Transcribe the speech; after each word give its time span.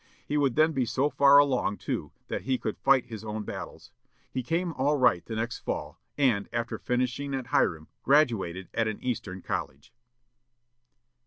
He 0.25 0.35
would 0.35 0.55
then 0.55 0.71
be 0.71 0.83
so 0.83 1.11
far 1.11 1.37
along, 1.37 1.77
too, 1.77 2.11
that 2.27 2.41
he 2.41 2.57
could 2.57 2.79
fight 2.79 3.05
his 3.05 3.23
own 3.23 3.43
battles. 3.43 3.91
He 4.31 4.41
came 4.41 4.73
all 4.73 4.97
right 4.97 5.23
the 5.23 5.35
next 5.35 5.59
fall, 5.59 5.99
and, 6.17 6.49
after 6.51 6.79
finishing 6.79 7.35
at 7.35 7.45
Hiram, 7.45 7.87
graduated 8.01 8.69
at 8.73 8.87
an 8.87 8.99
eastern 9.03 9.43
college." 9.43 9.93